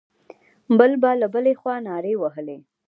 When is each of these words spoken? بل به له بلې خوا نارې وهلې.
بل 0.79 0.91
به 1.01 1.11
له 1.21 1.27
بلې 1.33 1.53
خوا 1.59 1.75
نارې 1.87 2.13
وهلې. 2.17 2.57